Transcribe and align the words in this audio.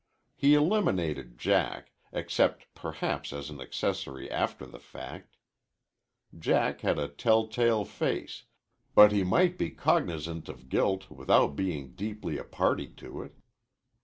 He 0.35 0.55
eliminated 0.55 1.37
Jack, 1.37 1.91
except 2.11 2.65
perhaps 2.73 3.31
as 3.31 3.51
an 3.51 3.61
accessory 3.61 4.31
after 4.31 4.65
the 4.65 4.79
fact. 4.79 5.37
Jack 6.35 6.81
had 6.81 6.97
a 6.97 7.07
telltale 7.07 7.85
face, 7.85 8.45
but 8.95 9.11
he 9.11 9.23
might 9.23 9.59
be 9.59 9.69
cognizant 9.69 10.49
of 10.49 10.69
guilt 10.69 11.11
without 11.11 11.55
being 11.55 11.93
deeply 11.93 12.39
a 12.39 12.43
party 12.43 12.87
to 12.87 13.21
it. 13.21 13.35